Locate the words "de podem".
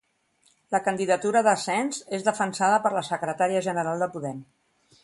4.07-4.43